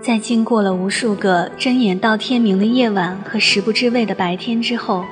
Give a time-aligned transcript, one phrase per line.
[0.00, 5.04] 在经过了无数个睁眼到天明的夜晚和食不知味的白天之后，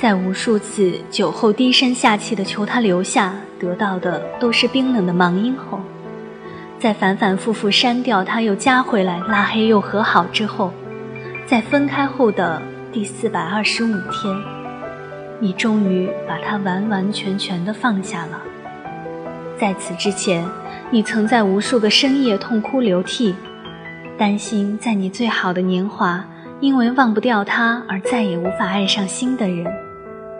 [0.00, 5.80] 在无数次酒后低声下气的求他留下，得到的都是冰冷的忙音后，
[6.78, 10.72] 在反反复复删掉他又加回来，拉黑又和好之后，
[11.46, 12.60] 在分开后的
[12.92, 14.36] 第四百二十五天，
[15.40, 18.40] 你终于把他完完全全的放下了。
[19.58, 20.46] 在此之前，
[20.90, 23.34] 你曾在无数个深夜痛哭流涕。
[24.18, 26.24] 担心在你最好的年华，
[26.60, 29.66] 因为忘不掉他而再也无法爱上新的人，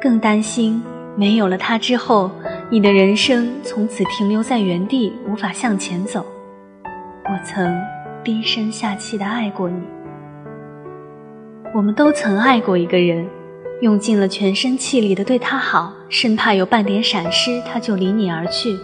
[0.01, 0.81] 更担心
[1.17, 2.31] 没有了他之后，
[2.71, 6.25] 你的人生从此停留在原地，无法向前走。
[7.25, 7.77] 我曾
[8.23, 9.83] 低声下气的爱过你，
[11.75, 13.27] 我们都曾爱过一个人，
[13.81, 18.79] 用尽了全身气力的对他好，生怕有半点闪失，他就离你而去，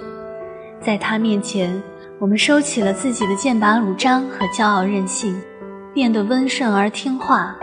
[0.81, 1.81] 在他面前。
[2.21, 5.41] 我们收起了自己的剑拔弩张和骄傲任性，
[5.95, 7.57] 变得温顺而听话。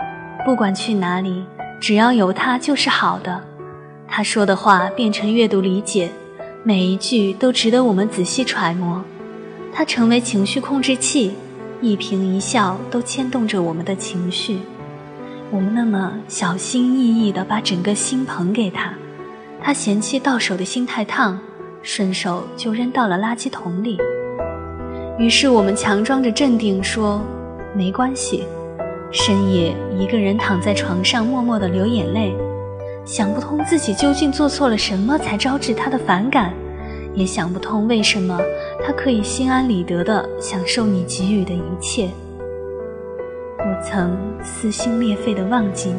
[0.46, 1.44] 不管去哪里，
[1.78, 3.38] 只要有他就是好的。
[4.08, 6.10] 他说的话变成阅读理解，
[6.62, 9.04] 每一句都值得我们仔细揣摩。
[9.74, 11.34] 他成为情绪控制器，
[11.82, 14.60] 一颦一笑都牵动着我们的情绪。
[15.50, 18.94] 我们那么小心翼翼地把整个心捧给他，
[19.62, 21.38] 他嫌弃到手的心太烫，
[21.82, 23.98] 顺手就扔到了垃圾桶里。
[25.18, 27.22] 于是我们强装着镇定说
[27.74, 28.44] ：“没关系。”
[29.10, 32.34] 深夜一个人躺在床上默默地流眼泪，
[33.04, 36.52] 想不通自己究竟做错了什么才招致他的反感，
[37.14, 38.38] 也想不通为什么
[38.84, 42.10] 他可以心安理得地享受你给予的一切。
[43.58, 45.94] 我曾撕心裂肺地忘记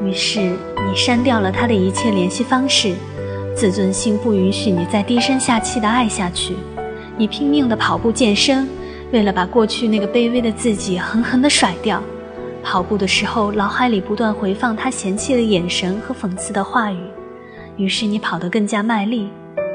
[0.00, 2.94] 你，于是你删掉了他的一切联系方式，
[3.54, 6.56] 自尊心不允许你再低声下气地爱下去。
[7.16, 8.68] 你拼命的跑步健身，
[9.12, 12.02] 为了把过去那个卑微的自己狠狠的甩掉。
[12.62, 16.98] 跑步的时候，脑海里不断回放他嫌弃的眼神和讽刺的话语，
[17.76, 19.28] 于是你跑得更加卖力，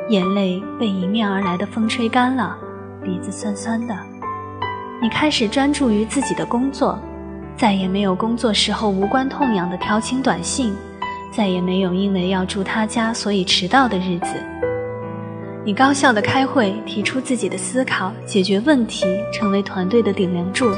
[0.10, 2.58] 眼泪被迎面而来的风吹干了，
[3.04, 3.96] 鼻子酸酸的。
[5.02, 7.00] 你开始专注于自己的工作，
[7.56, 10.76] 再也没有工作时候无关痛痒的调情短信，
[11.32, 14.34] 再也没有因为要住他家所以迟到的日子。
[15.70, 20.72] 你高效的开会，提出自己的思考，解决问题，成为团队的顶梁柱。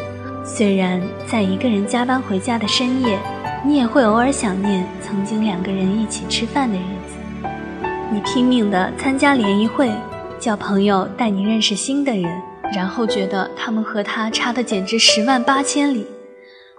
[0.43, 3.17] 虽然在一个人加班回家的深夜，
[3.65, 7.47] 你也会偶尔想念曾经两个人一起吃饭的日子。
[8.11, 9.89] 你拼命的参加联谊会，
[10.37, 12.29] 叫朋友带你认识新的人，
[12.75, 16.05] 然后觉得他们和他差的简直十万八千里，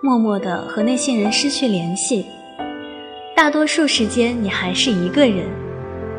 [0.03, 2.27] 默默的和那些人失去联系。
[3.35, 5.62] 大多数时间，你还是一个人。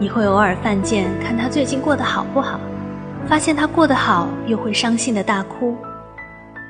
[0.03, 2.59] 你会偶尔犯贱，看他最近过得好不好，
[3.25, 5.77] 发现他过得好，又会伤心的大哭。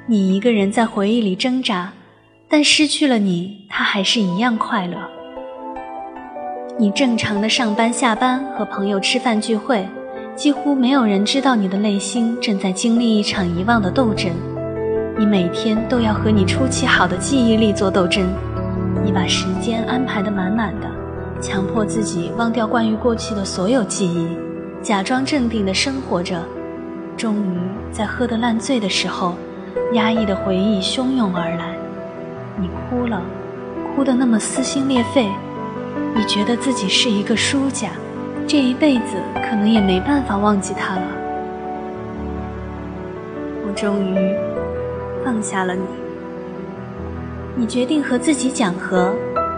[0.06, 1.92] 你一个人在回忆里挣扎，
[2.48, 4.98] 但失去了你，他还是一样快乐。
[6.78, 9.84] 你正常的上班、下班，和朋友吃饭聚会，
[10.36, 14.32] 几乎没有人知道你的内心正在经历一场遗忘的斗争。
[15.18, 18.28] 你每天都要和你出奇好的记忆力做斗争，
[19.04, 20.88] 你把时间安排得满满的。
[21.44, 24.30] 强迫自己忘掉关于过去的所有记忆，
[24.82, 26.42] 假装镇定地生活着。
[27.18, 27.60] 终于
[27.92, 29.36] 在喝得烂醉的时候，
[29.92, 31.76] 压抑的回忆汹涌而来，
[32.58, 33.22] 你哭了，
[33.94, 35.30] 哭得那么撕心裂肺。
[36.16, 37.90] 你觉得自己是一个输家，
[38.48, 41.02] 这一辈子可能也没办法忘记他了。
[43.68, 44.34] 我终于
[45.26, 45.84] 放下了你，
[47.58, 49.14] 你决定和自己讲和。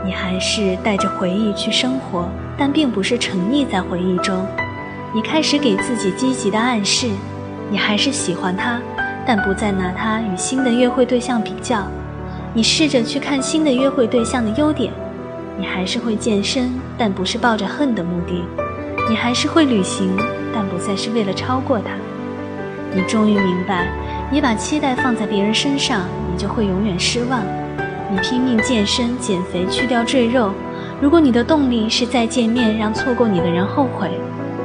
[0.06, 4.46] 你还是带着回忆去生活，但并不是沉溺在回忆中。
[5.12, 7.10] 你开始给自己积极的暗示，
[7.72, 8.80] 你还是喜欢他，
[9.26, 11.88] 但不再拿他与新的约会对象比较。
[12.54, 14.94] 你试着去看新的约会对象的优点，
[15.58, 18.44] 你还是会健身，但不是抱着恨的目的。
[19.10, 20.16] 你还是会旅行，
[20.54, 21.96] 但不再是为了超过他。
[22.94, 23.88] 你终于明白，
[24.32, 26.02] 你把期待放在别人身上，
[26.32, 27.42] 你就会永远失望。
[28.12, 30.52] 你拼命健身、减肥、去掉赘肉，
[31.02, 34.12] 如果你的动力是再见面让错过你的人后悔，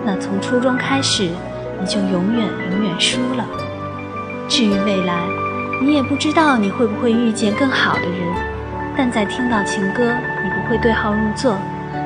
[0.05, 1.31] 那从初中开始，
[1.81, 3.47] 你就永远永远输了。
[4.49, 5.25] 至于未来，
[5.81, 8.35] 你也不知道你会不会遇见更好的人，
[8.97, 10.13] 但在听到情歌，
[10.43, 11.55] 你不会对号入座；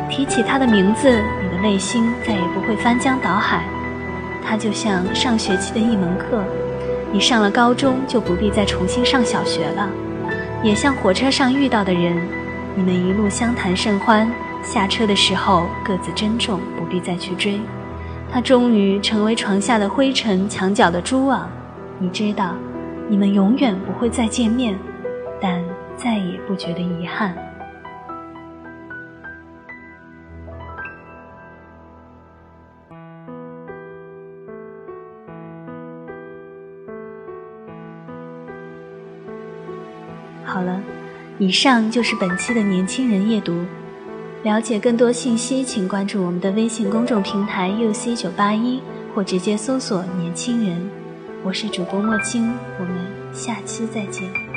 [0.09, 3.65] 提起他的名字，你的内心再也不会翻江倒海。
[4.47, 6.45] 它就像上学期的一门课，
[7.11, 9.89] 你上了高中就不必再重新上小学了；
[10.65, 12.17] 也像火车上遇到的人，
[12.75, 14.27] 你们一路相谈甚欢，
[14.63, 17.61] 下车的时候各自珍重，不必再去追。
[18.33, 21.47] 他终于成为床下的灰尘，墙角的蛛网。
[21.99, 22.55] 你知道，
[23.11, 24.75] 你们永远不会再见面，
[25.39, 25.63] 但
[25.99, 27.37] 再也不觉得遗憾。
[40.44, 40.81] 好了，
[41.38, 43.64] 以上就是本期的年轻人夜读。
[44.43, 48.81] 了解更多信息，请关注我们的微信公众平台 “UC 九八一”
[49.14, 50.91] 或直接搜索“年轻人”。
[51.43, 52.94] 我是主播莫青，我们
[53.32, 54.54] 下期再见。